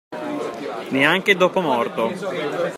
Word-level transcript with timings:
Neanche 0.89 1.35
dopo 1.35 1.61
morto. 1.61 2.11